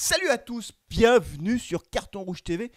[0.00, 2.70] Salut à tous, bienvenue sur Carton Rouge TV.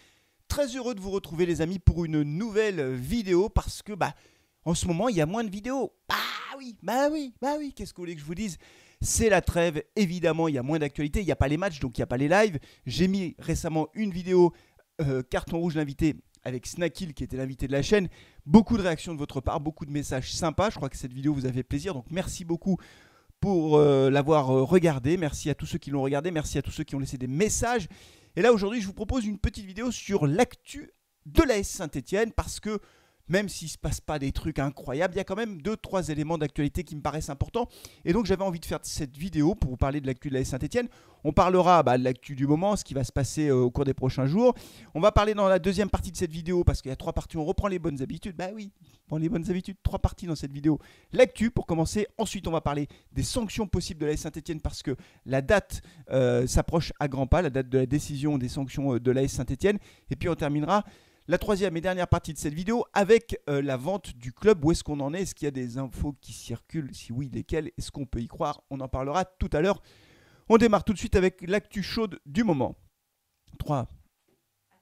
[0.48, 4.16] Très heureux de vous retrouver les amis pour une nouvelle vidéo parce que bah
[4.64, 5.92] en ce moment il y a moins de vidéos.
[6.08, 6.16] Bah
[6.58, 8.58] oui, bah oui, bah oui, qu'est-ce que vous voulez que je vous dise?
[9.00, 11.78] C'est la trêve, évidemment, il y a moins d'actualité, il n'y a pas les matchs,
[11.78, 12.58] donc il n'y a pas les lives.
[12.86, 14.52] J'ai mis récemment une vidéo
[15.00, 18.08] euh, Carton Rouge l'invité avec Snackil qui était l'invité de la chaîne.
[18.46, 20.70] Beaucoup de réactions de votre part, beaucoup de messages sympas.
[20.70, 22.78] Je crois que cette vidéo vous a fait plaisir, donc merci beaucoup
[23.42, 25.16] pour euh, l'avoir euh, regardé.
[25.16, 27.26] Merci à tous ceux qui l'ont regardé, merci à tous ceux qui ont laissé des
[27.26, 27.88] messages.
[28.36, 30.92] Et là aujourd'hui, je vous propose une petite vidéo sur l'actu
[31.26, 32.78] de la S Saint-Etienne parce que
[33.32, 35.76] même s'il ne se passe pas des trucs incroyables, il y a quand même deux
[35.76, 37.66] trois éléments d'actualité qui me paraissent importants.
[38.04, 40.44] Et donc j'avais envie de faire cette vidéo pour vous parler de l'actu de la
[40.44, 40.88] Saint-Etienne.
[41.24, 43.84] On parlera bah, de l'actu du moment, ce qui va se passer euh, au cours
[43.84, 44.54] des prochains jours.
[44.94, 47.12] On va parler dans la deuxième partie de cette vidéo, parce qu'il y a trois
[47.12, 48.36] parties, on reprend les bonnes habitudes.
[48.36, 48.70] Bah oui,
[49.10, 50.78] on les bonnes habitudes, trois parties dans cette vidéo.
[51.12, 54.96] L'actu pour commencer, ensuite on va parler des sanctions possibles de la Saint-Etienne, parce que
[55.24, 55.80] la date
[56.10, 59.26] euh, s'approche à grands pas, la date de la décision des sanctions euh, de la
[59.26, 59.78] Saint-Etienne.
[60.10, 60.84] Et puis on terminera
[61.28, 64.64] la troisième et dernière partie de cette vidéo avec euh, la vente du club.
[64.64, 65.22] Où est-ce qu'on en est?
[65.22, 66.90] Est-ce qu'il y a des infos qui circulent?
[66.92, 67.70] Si oui, lesquelles?
[67.78, 68.62] Est-ce qu'on peut y croire?
[68.70, 69.80] On en parlera tout à l'heure.
[70.48, 72.76] On démarre tout de suite avec l'actu chaude du moment.
[73.58, 73.86] 3.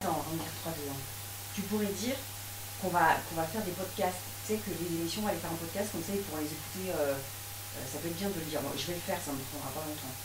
[0.01, 0.97] Attends, on est 3 dedans.
[1.53, 2.15] Tu pourrais dire
[2.81, 4.17] qu'on va, faire des podcasts.
[4.45, 6.41] Tu sais que les émissions, on va les faire en podcast, comme ça ils pourront
[6.41, 6.89] les écouter.
[6.89, 8.59] Euh, euh, ça peut être bien de le dire.
[8.75, 10.15] Je vais le faire, ça ne me prendra pas longtemps.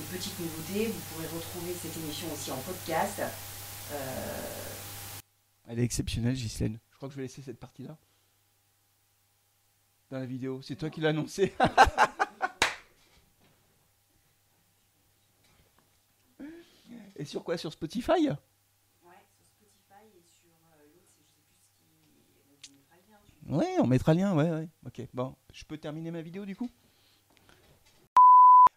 [0.00, 3.20] Et petite nouveauté, vous pourrez retrouver cette émission aussi en podcast.
[5.70, 6.78] Elle est exceptionnelle, Ghislaine.
[6.90, 7.96] Je crois que je vais laisser cette partie-là.
[10.10, 10.60] Dans la vidéo.
[10.62, 11.54] C'est toi qui l'as annoncé.
[17.16, 17.56] et sur quoi?
[17.56, 18.10] Sur Spotify?
[18.10, 18.36] Ouais, sur
[19.46, 21.52] Spotify et sur l'autre, je sais plus ce
[21.88, 21.94] qui.
[22.68, 23.20] On mettra le lien.
[23.56, 24.68] Ouais, on mettra le lien, ouais, ouais.
[24.86, 25.36] Ok, bon.
[25.52, 26.68] Je peux terminer ma vidéo du coup?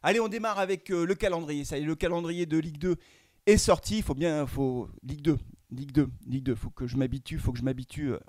[0.03, 1.65] Allez, on démarre avec euh, le calendrier.
[1.65, 2.97] Ça y est, le calendrier de Ligue 2
[3.45, 3.97] est sorti.
[3.97, 5.37] Il faut bien, faut Ligue 2,
[5.71, 6.55] Ligue 2, Ligue 2.
[6.55, 8.11] Faut que je m'habitue, faut que je m'habitue.
[8.13, 8.19] euh,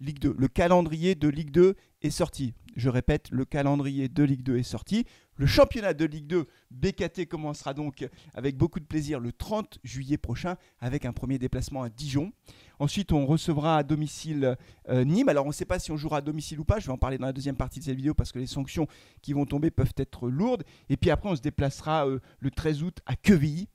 [0.00, 0.34] Ligue 2.
[0.36, 2.52] Le calendrier de Ligue 2 est sorti.
[2.76, 5.04] Je répète, le calendrier de Ligue 2 est sorti.
[5.36, 10.18] Le championnat de Ligue 2 BKT commencera donc avec beaucoup de plaisir le 30 juillet
[10.18, 12.32] prochain avec un premier déplacement à Dijon.
[12.80, 14.56] Ensuite, on recevra à domicile
[14.88, 15.28] euh, Nîmes.
[15.28, 16.80] Alors, on ne sait pas si on jouera à domicile ou pas.
[16.80, 18.88] Je vais en parler dans la deuxième partie de cette vidéo parce que les sanctions
[19.22, 20.64] qui vont tomber peuvent être lourdes.
[20.88, 23.68] Et puis après, on se déplacera euh, le 13 août à Quevilly.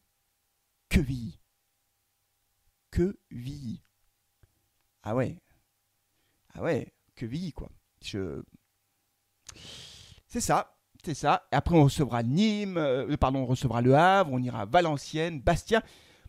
[0.89, 1.39] Quevilly.
[2.91, 3.81] Quevilly.
[5.03, 5.38] Ah ouais.
[6.53, 7.69] Ah ouais, Quevilly, quoi.
[8.03, 8.41] Je...
[10.27, 10.75] C'est ça.
[11.03, 11.47] C'est ça.
[11.51, 15.39] Et après, on recevra Nîmes, euh, pardon, on recevra Le Havre, on ira à Valenciennes,
[15.41, 15.81] Bastia.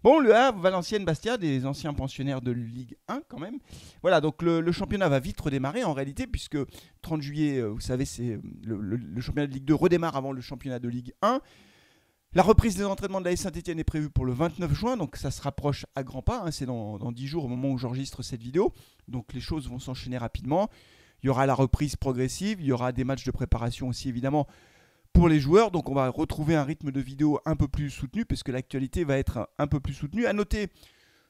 [0.02, 3.58] Bon, Le Havre, Valenciennes, Bastia, des anciens pensionnaires de Ligue 1 quand même.
[4.00, 6.56] Voilà, donc le, championnat va vite redémarrer en réalité, puisque
[7.02, 10.32] 30 juillet, euh, vous savez, c'est euh, le- le championnat de Ligue 2 redémarre avant
[10.32, 11.40] le championnat de Ligue 1.
[12.32, 15.32] La reprise des entraînements de la Saint-Etienne est prévue pour le 29 juin, donc ça
[15.32, 16.42] se rapproche à grands pas.
[16.44, 18.72] hein, c'est dans, dans 10 jours au moment où j'enregistre cette vidéo.
[19.08, 20.70] Donc les choses vont s'enchaîner rapidement.
[21.22, 24.46] Il y aura la reprise progressive, il y aura des matchs de préparation aussi évidemment
[25.12, 25.72] pour les joueurs.
[25.72, 29.18] Donc on va retrouver un rythme de vidéo un peu plus soutenu puisque l'actualité va
[29.18, 30.26] être un peu plus soutenue.
[30.26, 30.68] À noter,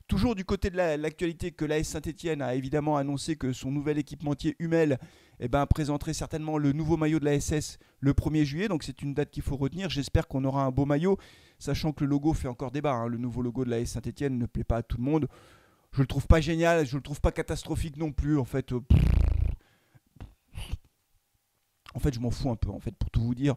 [0.06, 3.96] toujours du côté de la- l'actualité, que l'AS Saint-Etienne a évidemment annoncé que son nouvel
[3.96, 4.98] équipementier Hummel
[5.40, 8.68] eh ben, présenterait certainement le nouveau maillot de la SS le 1er juillet.
[8.68, 9.88] Donc c'est une date qu'il faut retenir.
[9.88, 11.16] J'espère qu'on aura un beau maillot,
[11.58, 12.92] sachant que le logo fait encore débat.
[12.92, 13.08] hein.
[13.08, 15.28] Le nouveau logo de l'AS Saint-Etienne ne plaît pas à tout le monde.
[15.92, 18.38] Je le trouve pas génial, je le trouve pas catastrophique non plus.
[18.38, 18.72] En fait,
[21.94, 22.70] en fait, je m'en fous un peu.
[22.70, 23.56] En fait, pour tout vous dire,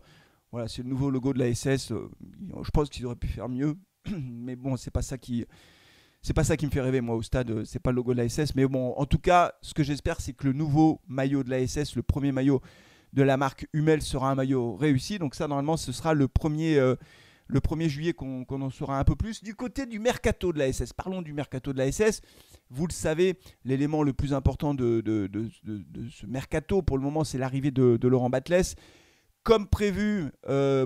[0.52, 1.92] voilà, c'est le nouveau logo de la SS.
[1.92, 2.10] euh,
[2.64, 3.76] je pense qu'ils auraient pu faire mieux,
[4.18, 5.46] mais bon, c'est pas ça qui,
[6.24, 7.52] c'est pas ça qui me fait rêver moi au stade.
[7.52, 9.84] euh, C'est pas le logo de la SS, mais bon, en tout cas, ce que
[9.84, 12.62] j'espère, c'est que le nouveau maillot de la SS, le premier maillot
[13.12, 15.20] de la marque Hummel, sera un maillot réussi.
[15.20, 16.78] Donc ça, normalement, ce sera le premier.
[16.78, 16.96] euh,
[17.48, 19.44] le 1er juillet qu'on en saura un peu plus.
[19.44, 22.22] Du côté du mercato de la SS, parlons du mercato de la SS.
[22.70, 25.04] Vous le savez, l'élément le plus important de,
[26.10, 28.76] ce mercato pour le moment, c'est l'arrivée de, de Laurent Batles.
[29.44, 30.86] Comme prévu, euh,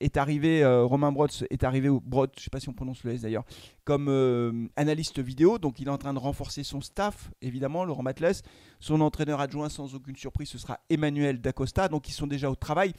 [0.00, 3.12] est arrivé, euh, Romain Brotz est arrivé, je ne sais pas si on prononce le
[3.12, 3.44] S d'ailleurs,
[3.84, 5.58] comme euh, analyste vidéo.
[5.58, 8.42] Donc il est en train de renforcer son staff, évidemment, Laurent Batles.
[8.80, 11.88] Son entraîneur adjoint, sans aucune surprise, ce sera Emmanuel Dacosta.
[11.88, 12.92] Donc ils sont déjà au travail.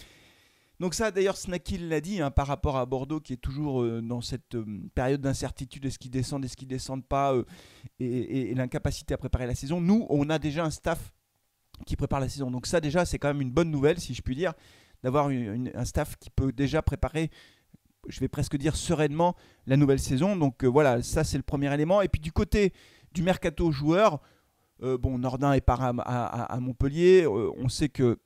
[0.79, 4.01] Donc ça, d'ailleurs, Snackil l'a dit, hein, par rapport à Bordeaux, qui est toujours euh,
[4.01, 4.57] dans cette
[4.95, 7.35] période d'incertitude, est-ce qu'ils descendent, est-ce qu'ils descendent pas,
[7.99, 9.79] et l'incapacité à préparer la saison.
[9.79, 11.13] Nous, on a déjà un staff
[11.85, 12.49] qui prépare la saison.
[12.49, 14.53] Donc ça, déjà, c'est quand même une bonne nouvelle, si je puis dire,
[15.03, 17.29] d'avoir un staff qui peut déjà préparer,
[18.07, 19.35] je vais presque dire sereinement,
[19.65, 20.35] la nouvelle saison.
[20.35, 22.01] Donc euh, voilà, ça, c'est le premier élément.
[22.01, 22.73] Et puis du côté
[23.13, 24.19] du mercato joueur,
[24.83, 27.23] euh, bon, Nordin est par à, Montpellier.
[27.23, 28.17] Euh, on sait que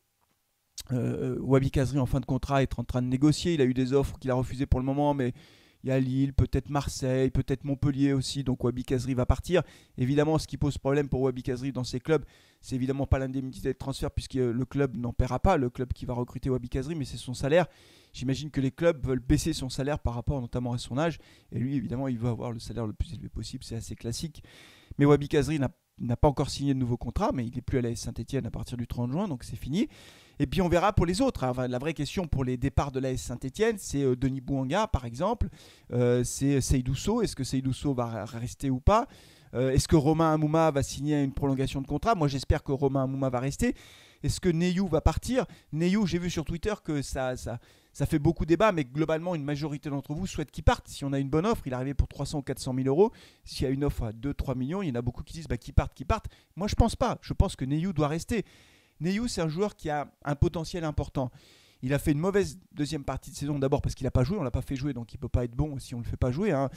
[0.92, 3.54] Wabi Kazri en fin de contrat est en train de négocier.
[3.54, 5.34] Il a eu des offres qu'il a refusées pour le moment, mais
[5.84, 8.44] il y a Lille, peut-être Marseille, peut-être Montpellier aussi.
[8.44, 9.64] Donc Wabi Kazri va partir.
[9.98, 12.24] Évidemment, ce qui pose problème pour Wabi Kazri dans ces clubs,
[12.62, 16.06] c'est évidemment pas l'indemnité de transfert puisque le club n'en paiera pas, le club qui
[16.06, 17.66] va recruter Wabi Kazri, mais c'est son salaire.
[18.14, 21.18] J'imagine que les clubs veulent baisser son salaire par rapport notamment à son âge.
[21.52, 23.64] Et lui, évidemment, il veut avoir le salaire le plus élevé possible.
[23.64, 24.44] C'est assez classique.
[24.98, 27.82] Mais Wabi Kazri n'a pas encore signé de nouveau contrat, mais il n'est plus à
[27.82, 29.88] la Saint-Etienne à partir du 30 juin, donc c'est fini.
[30.42, 31.44] Et puis on verra pour les autres.
[31.44, 31.68] Hein.
[31.68, 35.50] la vraie question pour les départs de l'AS Saint-Etienne, c'est euh, Denis Bouanga par exemple,
[35.94, 37.22] euh, c'est Seydousso.
[37.22, 39.08] Est-ce que Seydousso va rester ou pas?
[39.54, 42.16] Euh, Est-ce que Romain Amouma va signer une prolongation de contrat?
[42.16, 43.76] Moi j'espère que Romain Amouma va rester.
[44.24, 45.46] Est-ce que Neyou va partir?
[45.74, 47.28] Neyou, j'ai vu sur Twitter que ça
[47.94, 50.88] fait beaucoup débat, mais globalement, une majorité d'entre vous souhaite qu'il parte.
[50.88, 53.12] Si on a une bonne offre, il est arrivé pour 300 ou 400 000 euros.
[53.44, 55.48] S'il y a une offre à 2-3 millions, il y en a beaucoup qui disent
[55.48, 56.26] bah, qu'il parte, qu'il parte.
[56.56, 57.20] Moi, je pense pas.
[57.22, 58.44] Je pense que Neyou doit rester.
[59.02, 61.32] Neyou, c'est un joueur qui a un potentiel important.
[61.82, 64.38] Il a fait une mauvaise deuxième partie de saison d'abord parce qu'il n'a pas joué,
[64.38, 66.10] on l'a pas fait jouer, donc il peut pas être bon si on ne le
[66.10, 66.52] fait pas jouer.
[66.52, 66.70] Hein.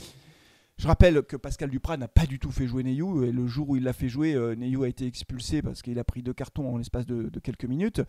[0.77, 3.69] Je rappelle que Pascal Duprat n'a pas du tout fait jouer Neyou, et le jour
[3.69, 6.33] où il l'a fait jouer, euh, Neyou a été expulsé parce qu'il a pris deux
[6.33, 8.01] cartons en l'espace de, quelques minutes.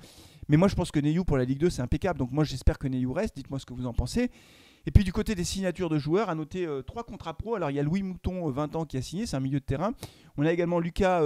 [0.48, 2.78] Mais moi je pense que Neyou pour la Ligue 2 c'est impeccable, donc moi j'espère
[2.78, 4.30] que Neyou reste, dites-moi ce que vous en pensez.
[4.86, 7.56] Et puis du côté des signatures de joueurs, à noter euh, trois contrats pro.
[7.56, 9.60] Alors il y a Louis Mouton, 20 euh, ans, qui a signé, c'est un milieu
[9.60, 9.92] de terrain.
[10.36, 11.22] On a également Lucas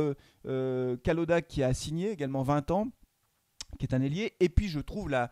[1.03, 2.89] Caloda qui a signé, également 20 ans
[3.81, 4.35] qui est un ailier.
[4.41, 5.31] Et puis je trouve la,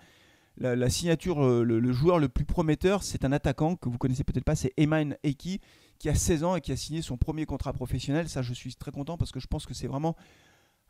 [0.90, 4.56] signature, euh, le, joueur le plus prometteur, c'est un attaquant que vous connaissez peut-être pas,
[4.56, 5.60] c'est Eman Eki,
[5.98, 8.28] qui a 16 ans et qui a signé son premier contrat professionnel.
[8.28, 10.16] Ça, je suis très content parce que je pense que c'est vraiment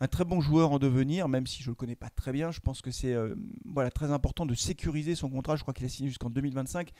[0.00, 2.50] un très bon joueur en devenir, même si je ne le connais pas très bien.
[2.50, 5.56] Je pense que c'est euh, voilà, très important de sécuriser son contrat.
[5.56, 6.92] Je crois qu'il a signé jusqu'en 2025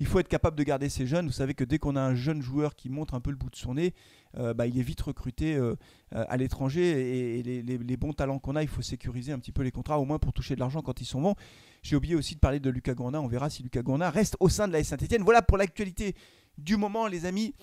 [0.00, 1.26] il faut être capable de garder ces jeunes.
[1.26, 3.50] Vous savez que dès qu'on a un jeune joueur qui montre un peu le bout
[3.50, 3.94] de son nez,
[4.38, 5.74] euh, bah, il est vite recruté euh,
[6.14, 9.62] euh, à l'étranger et, les, bons talents qu'on a, il faut sécuriser un petit peu
[9.62, 11.34] les contrats, au moins pour toucher de l'argent quand ils sont bons.
[11.82, 13.20] J'ai oublié aussi de parler de Lucas Gourna.
[13.20, 15.22] On verra si Lucas Gourna reste au sein de la Saint-Etienne.
[15.22, 16.14] Voilà pour l'actualité
[16.58, 17.54] du moment, les amis.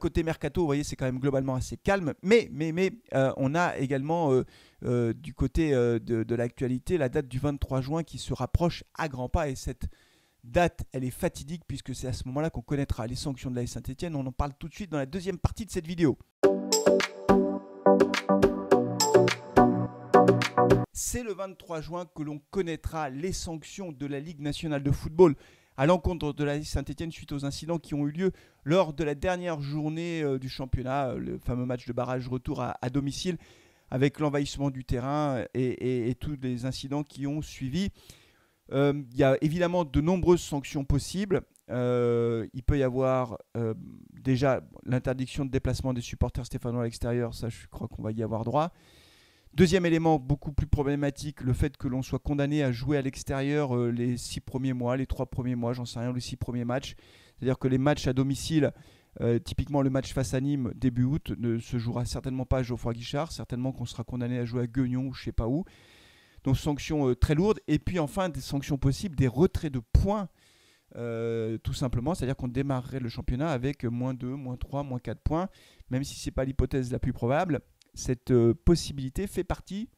[0.00, 2.14] côté mercato, vous voyez, c'est quand même globalement assez calme.
[2.22, 2.90] Mais, mais, mais
[3.36, 4.32] on a également
[4.82, 9.28] du côté de, de l'actualité la date du 23 juin qui se rapproche à grands
[9.28, 9.86] pas et cette
[10.44, 13.66] date, elle est fatidique puisque c'est à ce moment-là qu'on connaîtra les sanctions de la
[13.66, 14.14] Saint-Etienne.
[14.14, 16.18] On en parle tout de suite dans la deuxième partie de cette vidéo.
[20.92, 25.34] C'est le 23 juin que l'on connaîtra les sanctions de la Ligue nationale de football
[25.76, 28.32] à l'encontre de la Saint-Etienne suite aux incidents qui ont eu lieu
[28.62, 32.62] lors de la dernière journée euh, du championnat, euh, le fameux match de barrage retour
[32.62, 33.38] à, domicile
[33.90, 37.90] avec l'envahissement du terrain et, tous les incidents qui ont suivi.
[38.72, 41.42] Euh, il y a évidemment de nombreuses sanctions possibles.
[41.70, 43.74] Euh, il peut y avoir euh,
[44.22, 48.22] déjà l'interdiction de déplacement des supporters stéphanois à l'extérieur, ça je crois qu'on va y
[48.22, 48.72] avoir droit.
[49.54, 53.76] Deuxième élément beaucoup plus problématique, le fait que l'on soit condamné à jouer à l'extérieur
[53.76, 56.96] les six premiers mois, les trois premiers mois, j'en sais rien, les six premiers matchs.
[57.36, 58.72] C'est-à-dire que les matchs à domicile,
[59.44, 62.94] typiquement le match face à Nîmes début août, ne se jouera certainement pas à Geoffroy
[62.94, 65.64] Guichard, certainement qu'on sera condamné à jouer à Guignon ou je sais pas où.
[66.44, 67.60] Donc sanctions euh, très lourdes.
[67.66, 70.28] Et puis enfin des sanctions possibles, des retraits de points.
[70.96, 75.20] Euh, tout simplement, c'est-à-dire qu'on démarrerait le championnat avec moins 2, moins 3, moins 4
[75.22, 75.48] points,
[75.90, 77.62] même si ce n'est pas l'hypothèse la plus probable,
[77.94, 79.88] cette euh, possibilité fait partie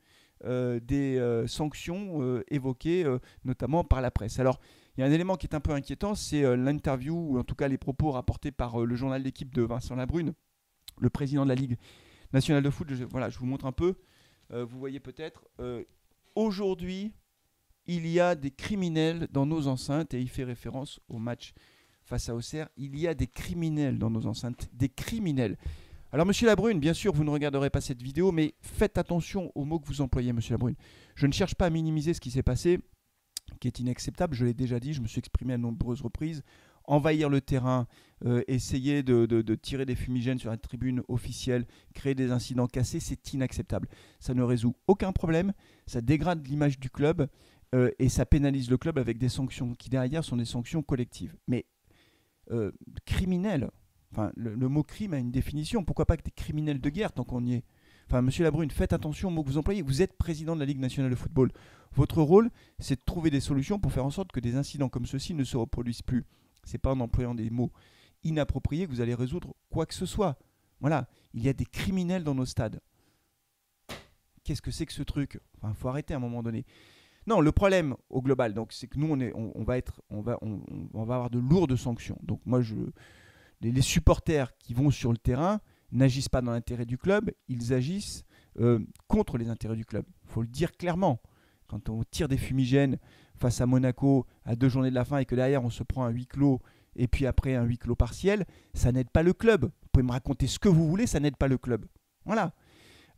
[0.44, 3.06] des sanctions évoquées
[3.44, 4.38] notamment par la presse.
[4.38, 4.60] Alors,
[4.96, 7.54] il y a un élément qui est un peu inquiétant, c'est l'interview, ou en tout
[7.54, 10.35] cas les propos rapportés par le journal d'équipe de Vincent Labrune,
[11.00, 11.78] le président de la Ligue
[12.35, 12.87] nationale de foot.
[13.11, 13.94] Voilà, je vous montre un peu.
[14.50, 15.49] vous voyez peut-être,
[16.37, 17.12] aujourd'hui,
[17.87, 21.52] il y a des criminels dans nos enceintes, et il fait référence au match
[22.05, 22.69] face à Auxerre.
[22.76, 25.57] Il y a des criminels dans nos enceintes, des criminels.
[26.12, 29.64] Alors, monsieur Labrune, bien sûr, vous ne regarderez pas cette vidéo, mais faites attention aux
[29.64, 30.76] mots que vous employez, monsieur Labrune.
[31.16, 32.78] Je ne cherche pas à minimiser ce qui s'est passé,
[33.61, 36.43] qui est inacceptable, je l'ai déjà dit, je me suis exprimé à nombreuses reprises
[36.87, 37.87] envahir le terrain,
[38.25, 43.33] euh, essayer de, tirer des fumigènes sur la tribune officielle, créer des incidents cassés, c'est
[43.33, 43.88] inacceptable.
[44.21, 45.52] Ça ne résout aucun problème,
[45.87, 47.28] ça dégrade l'image du club
[47.75, 51.37] euh, et ça pénalise le club avec des sanctions qui derrière sont des sanctions collectives.
[51.47, 51.66] Mais
[52.50, 52.73] euh,
[53.05, 53.71] criminel,
[54.12, 57.25] enfin le, mot crime a une définition, pourquoi pas que des criminels de guerre tant
[57.25, 57.64] qu'on y est?
[58.09, 59.83] Enfin, monsieur Labrune, faites attention aux mots que vous employez.
[59.83, 61.50] Vous êtes président de la Ligue nationale de football.
[61.93, 65.07] Votre rôle, c'est de trouver des solutions pour faire en sorte que des incidents comme
[65.07, 66.25] ceux-ci ne se reproduisent plus.
[66.66, 67.73] C'est pas en employant des mots
[68.25, 70.37] inappropriés que vous allez résoudre quoi que ce soit.
[70.80, 72.80] Voilà, il y a des criminels dans nos stades.
[74.44, 75.40] Qu'est-ce que c'est que ce truc?
[75.56, 76.66] Enfin, faut arrêter à un moment donné.
[77.26, 79.80] Non, le problème au global, donc, c'est que nous, on, va
[81.00, 82.18] avoir de lourdes sanctions.
[82.23, 82.61] Donc, moi,
[83.61, 88.25] les, supporters qui vont sur le terrain n'agissent pas dans l'intérêt du club, ils agissent
[88.61, 90.04] euh, contre les intérêts du club.
[90.25, 91.20] Il faut le dire clairement.
[91.66, 92.99] quand on tire des fumigènes
[93.38, 96.05] face à Monaco à deux journées de la fin et que derrière on se prend
[96.05, 96.61] un huis clos
[96.97, 99.64] et puis après un huis clos partiel, ça n'aide pas le club.
[99.64, 101.85] Vous pouvez me raconter ce que vous voulez, ça n'aide pas le club.
[102.25, 102.52] Voilà.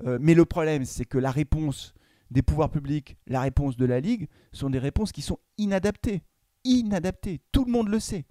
[0.05, 1.95] Euh, mais le problème, c'est que la réponse
[2.31, 6.23] des pouvoirs publics, la réponse de la Ligue, sont des réponses qui sont inadaptées.
[6.65, 7.41] Inadaptées.
[7.53, 8.27] Tout le monde le sait.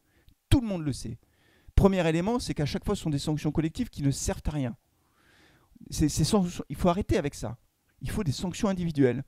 [0.49, 1.17] Tout le monde le sait.
[1.75, 4.51] Premier élément, c'est qu'à chaque fois, ce sont des sanctions collectives qui ne servent à
[4.51, 4.75] rien.
[5.89, 7.57] il faut arrêter avec ça.
[8.01, 9.23] Il faut des sanctions individuelles.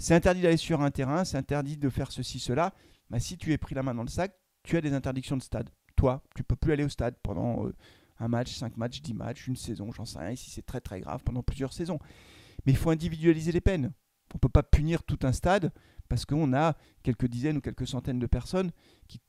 [0.00, 2.72] C'est interdit d'aller sur un terrain, c'est interdit de faire ceci, cela.
[3.10, 5.42] Bah, si tu es pris la main dans le sac, tu as des interdictions de
[5.42, 5.68] stade.
[5.94, 7.74] Toi, tu peux plus aller au stade pendant euh,
[8.18, 10.30] un match, cinq matchs, dix matchs, une saison, j'en sais rien.
[10.30, 11.98] Ici, c'est très très grave pendant plusieurs saisons.
[12.64, 13.92] Mais il faut individualiser les peines.
[14.32, 15.70] On ne peut pas punir tout un stade
[16.08, 18.70] parce qu'on a quelques dizaines ou quelques centaines de personnes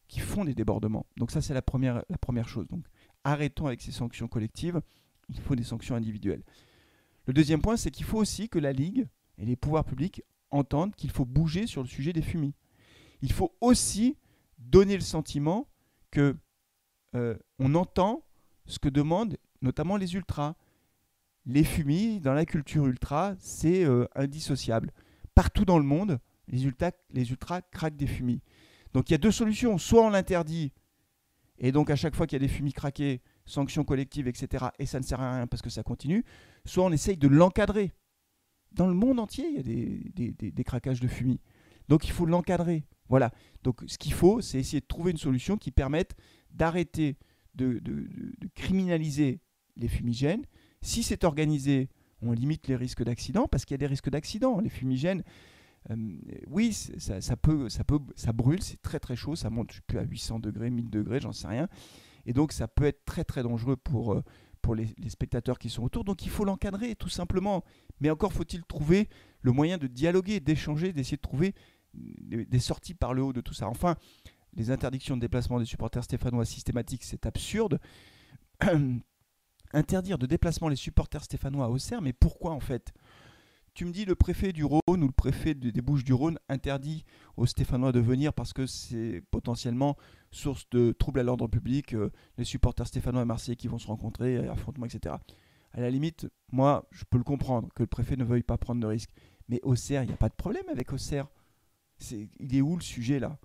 [0.07, 1.05] qui, font des débordements.
[1.17, 2.69] Donc ça, c'est la première, la première chose.
[2.69, 2.85] Donc
[3.25, 4.79] arrêtons avec ces sanctions collectives.
[5.27, 6.43] Il faut des sanctions individuelles.
[7.25, 10.95] Le deuxième point, c'est qu'il faut aussi que la Ligue et les pouvoirs publics entendent
[10.95, 12.53] qu'il faut bouger sur le sujet des fumis.
[13.21, 14.17] Il faut aussi
[14.57, 15.67] donner le sentiment
[16.11, 16.35] que
[17.15, 18.23] euh, on entend
[18.65, 20.55] ce que demandent notamment les ultras.
[21.45, 24.91] Les fumis, dans la culture ultra, c'est euh, indissociable.
[25.33, 28.41] Partout dans le monde, les ultras, les ultras craquent des fumis.
[28.93, 29.77] Donc il y a deux solutions.
[29.77, 30.71] Soit on l'interdit,
[31.57, 34.85] et donc à chaque fois qu'il y a des fumis craqués, sanctions collectives, etc., et
[34.85, 36.23] ça ne sert à rien parce que ça continue.
[36.65, 37.93] Soit on essaye de l'encadrer.
[38.71, 41.39] Dans le monde entier, il y a des, des craquages de fumis.
[41.89, 42.85] Donc il faut l'encadrer.
[43.09, 43.31] Voilà.
[43.63, 46.15] Donc ce qu'il faut, c'est essayer de trouver une solution qui permette
[46.53, 47.17] d'arrêter
[47.55, 47.81] de,
[48.55, 49.41] criminaliser
[49.75, 50.45] les fumigènes.
[50.81, 51.89] Si c'est organisé,
[52.21, 54.59] on limite les risques d'accident parce qu'il y a des risques d'accident.
[54.61, 55.23] Les fumigènes,
[55.89, 55.95] euh,
[56.47, 60.03] oui, ça, peut, ça, peut, ça brûle, c'est très très chaud, ça monte plus à
[60.03, 61.67] 800 degrés, 1000 degrés, j'en sais rien.
[62.25, 64.23] Et donc ça peut être très très dangereux pour, euh,
[64.61, 66.03] pour les, spectateurs qui sont autour.
[66.03, 67.63] Donc il faut l'encadrer tout simplement.
[67.99, 69.09] Mais encore faut-il trouver
[69.41, 71.53] le moyen de dialoguer, d'échanger, d'essayer de trouver
[71.93, 73.67] des sorties par le haut de tout ça.
[73.67, 73.95] Enfin,
[74.53, 77.79] les interdictions de déplacement des supporters stéphanois systématiques, c'est absurde.
[79.73, 82.93] Interdire de déplacement les supporters stéphanois à Auxerre, mais pourquoi en fait?
[83.73, 87.05] Tu me dis le préfet du Rhône ou le préfet des Bouches du Rhône interdit
[87.37, 89.97] aux Stéphanois de venir parce que c'est potentiellement
[90.31, 93.87] source de troubles à l'ordre public, euh, les supporters stéphanois et marseillais qui vont se
[93.87, 95.15] rencontrer, affrontements, etc.
[95.73, 98.81] À la limite, moi, je peux le comprendre que le préfet ne veuille pas prendre
[98.81, 99.11] de risques.
[99.49, 101.27] Mais Auxerre, il n'y a pas de problème avec Auxerre
[102.11, 103.37] il est où le sujet là?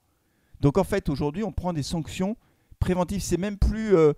[0.60, 2.36] Donc en fait, aujourd'hui, on prend des sanctions
[2.78, 3.20] préventives.
[3.20, 4.14] C'est même plus, euh,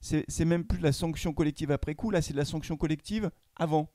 [0.00, 2.10] c'est même plus la sanction collective après coup.
[2.10, 3.90] Là, c'est de la sanction collective avant.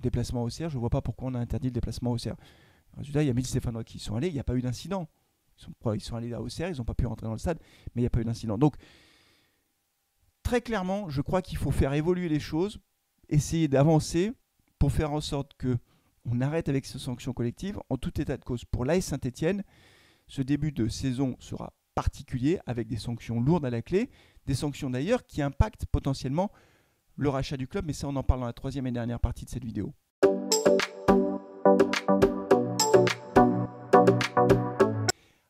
[0.00, 2.34] Déplacement au CER, je ne vois pas pourquoi on a interdit le déplacement au CER.
[2.96, 5.08] Résultat, il y a 1000 Stéphanois qui sont allés, il n'y a pas eu d'incident.
[5.58, 7.38] Ils sont, ils sont allés là au CER, ils n'ont pas pu rentrer dans le
[7.38, 7.58] stade,
[7.94, 8.58] mais il n'y a pas eu d'incident.
[8.58, 8.76] Donc,
[10.42, 12.80] très clairement, je crois qu'il faut faire évoluer les choses,
[13.28, 14.32] essayer d'avancer
[14.78, 15.76] pour faire en sorte que
[16.24, 17.78] on arrête avec ces sanctions collectives.
[17.88, 19.64] En tout état de cause, pour l'AS Saint-Etienne,
[20.26, 24.10] ce début de saison sera particulier avec des sanctions lourdes à la clé,
[24.46, 26.50] des sanctions d'ailleurs qui impactent potentiellement
[27.20, 29.44] le rachat du club, mais ça on en parle dans la troisième et dernière partie
[29.44, 29.92] de cette vidéo.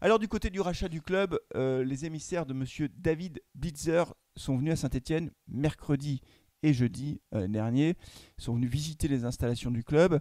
[0.00, 2.88] Alors du côté du rachat du club, euh, les émissaires de M.
[2.98, 4.02] David Blitzer
[4.34, 6.22] sont venus à Saint-Etienne mercredi
[6.64, 7.94] et jeudi euh, dernier,
[8.36, 10.20] sont venus visiter les installations du club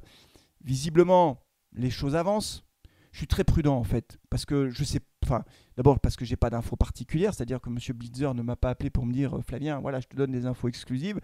[0.64, 2.64] visiblement, les choses avancent.
[3.12, 5.44] Je suis très prudent en fait, parce que je sais, enfin,
[5.78, 7.78] d'abord parce que j'ai pas d'infos particulières, c'est-à-dire que M.
[7.96, 10.46] Blitzer ne m'a pas appelé pour me dire euh, Flavien, voilà, je te donne des
[10.46, 11.20] infos exclusives.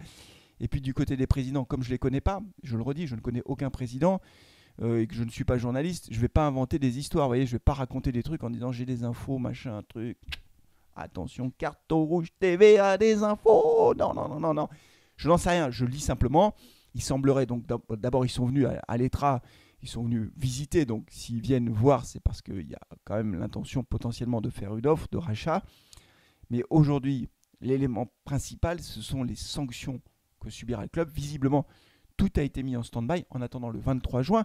[0.60, 3.14] Et puis du côté des présidents, comme je les connais pas, je le redis, je
[3.14, 4.20] ne connais aucun président
[4.82, 7.30] euh, et que je ne suis pas journaliste, je vais pas inventer des histoires, vous
[7.30, 10.16] voyez, je vais pas raconter des trucs en disant j'ai des infos, machin, truc.
[10.94, 13.94] Attention, carton rouge TV a des infos.
[13.94, 14.68] Non, non, non, non, non.
[15.16, 16.54] Je n'en sais rien, je lis simplement.
[16.94, 19.42] Il semblerait donc d'abord ils sont venus à, l'ETRA,
[19.82, 23.38] ils sont venus visiter, donc s'ils viennent voir, c'est parce qu'il y a quand même
[23.38, 25.62] l'intention potentiellement de faire une offre de rachat.
[26.50, 27.28] Mais aujourd'hui,
[27.60, 30.00] l'élément principal, ce sont les sanctions
[30.40, 31.10] que subira le club.
[31.10, 31.66] Visiblement,
[32.16, 34.44] tout a été mis en stand-by en attendant le 23 juin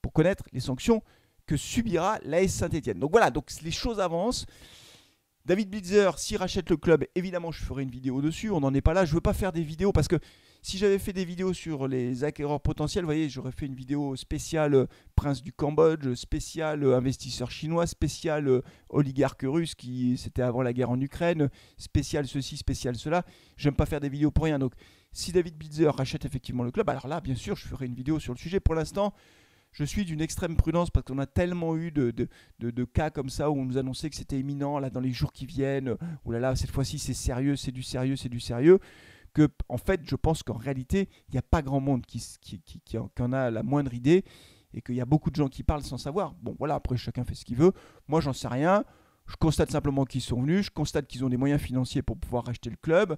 [0.00, 1.02] pour connaître les sanctions
[1.46, 2.98] que subira l'AS Saint-Etienne.
[2.98, 4.46] Donc voilà, donc les choses avancent.
[5.44, 8.50] David Blitzer, s'il rachète le club, évidemment, je ferai une vidéo dessus.
[8.50, 9.04] On n'en est pas là.
[9.04, 10.16] Je ne veux pas faire des vidéos parce que
[10.64, 14.16] si j'avais fait des vidéos sur les acquéreurs potentiels, vous voyez, j'aurais fait une vidéo
[14.16, 20.40] spéciale euh, prince du Cambodge, spéciale euh, investisseur chinois, spéciale euh, oligarque russe qui c'était
[20.40, 23.24] avant la guerre en Ukraine, spéciale ceci, spéciale cela.
[23.58, 24.58] J'aime pas faire des vidéos pour rien.
[24.58, 24.72] Donc,
[25.12, 28.18] si David Blitzer rachète effectivement le club, alors là, bien sûr, je ferai une vidéo
[28.18, 28.58] sur le sujet.
[28.58, 29.12] Pour l'instant,
[29.70, 32.10] je suis d'une extrême prudence parce qu'on a tellement eu de,
[32.58, 35.34] de, cas comme ça où on nous annonçait que c'était imminent là dans les jours
[35.34, 35.94] qui viennent.
[36.24, 38.80] Ouh là là, cette fois-ci c'est sérieux, c'est du sérieux, c'est du sérieux
[39.34, 42.22] que, en fait, je pense qu'en réalité, il n'y a pas grand monde qui,
[43.20, 44.24] en a la moindre idée
[44.72, 46.34] et qu'il y a beaucoup de gens qui parlent sans savoir.
[46.40, 47.72] Bon, voilà, après chacun fait ce qu'il veut.
[48.08, 48.84] Moi, j'en sais rien.
[49.26, 50.66] Je constate simplement qu'ils sont venus.
[50.66, 53.16] Je constate qu'ils ont des moyens financiers pour pouvoir racheter le club.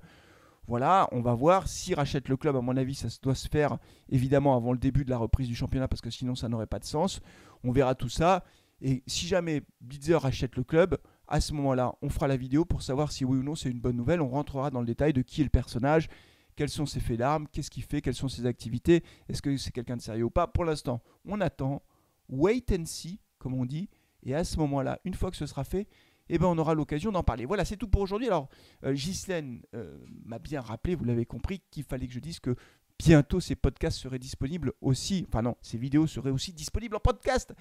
[0.66, 1.68] Voilà, on va voir.
[1.68, 5.04] S'ils rachètent le club, à mon avis, ça doit se faire évidemment avant le début
[5.04, 7.20] de la reprise du championnat parce que sinon ça n'aurait pas de sens.
[7.62, 8.44] On verra tout ça.
[8.80, 12.82] Et si jamais Blitzer rachète le club, à ce moment-là, on fera la vidéo pour
[12.82, 14.20] savoir si oui ou non c'est une bonne nouvelle.
[14.20, 16.08] On rentrera dans le détail de qui est le personnage,
[16.54, 19.72] quels sont ses faits d'armes, qu'est-ce qu'il fait, quelles sont ses activités, est-ce que c'est
[19.72, 20.46] quelqu'un de sérieux ou pas.
[20.46, 21.82] Pour l'instant, on attend,
[22.28, 23.88] wait and see, comme on dit,
[24.22, 25.86] et à ce moment-là, une fois que ce sera fait,
[26.28, 27.44] eh ben, on aura l'occasion d'en parler.
[27.44, 28.26] Voilà, c'est tout pour aujourd'hui.
[28.26, 28.48] Alors,
[28.84, 32.56] euh, Ghislaine euh, m'a bien rappelé, vous l'avez compris, qu'il fallait que je dise que
[32.98, 37.54] bientôt ces podcasts seraient disponibles aussi, enfin non, ces vidéos seraient aussi disponibles en podcast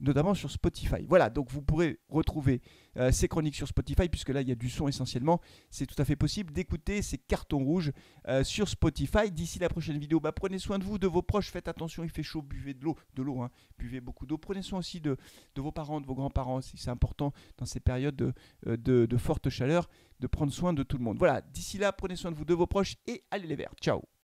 [0.00, 1.04] notamment sur Spotify.
[1.06, 2.60] Voilà, donc vous pourrez retrouver
[2.96, 5.40] euh, ces chroniques sur Spotify, puisque là il y a du son essentiellement.
[5.70, 7.92] C'est tout à fait possible d'écouter ces cartons rouges
[8.28, 9.30] euh, sur Spotify.
[9.30, 12.10] D'ici la prochaine vidéo, bah, prenez soin de vous, de vos proches, faites attention, il
[12.10, 14.38] fait chaud, buvez de l'eau, de l'eau, hein, buvez beaucoup d'eau.
[14.38, 15.16] Prenez soin aussi de,
[15.56, 18.34] vos parents, de vos grands-parents, c'est important dans ces périodes
[18.66, 19.88] euh, de, de forte chaleur,
[20.20, 21.18] de prendre soin de tout le monde.
[21.18, 23.74] Voilà, d'ici là, prenez soin de vous, de vos proches, et allez les verts.
[23.80, 24.02] Ciao